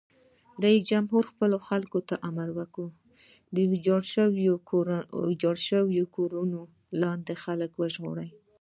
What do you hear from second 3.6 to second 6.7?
ویجاړو شویو کورونو